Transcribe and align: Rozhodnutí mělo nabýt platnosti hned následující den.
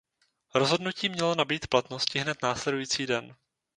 Rozhodnutí 0.55 1.09
mělo 1.09 1.35
nabýt 1.35 1.67
platnosti 1.67 2.19
hned 2.19 2.41
následující 2.41 3.05
den. 3.07 3.35